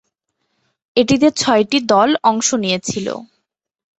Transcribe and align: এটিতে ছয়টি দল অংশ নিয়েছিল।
এটিতে 0.97 1.27
ছয়টি 1.37 1.77
দল 1.91 2.09
অংশ 2.23 2.47
নিয়েছিল। 2.63 3.07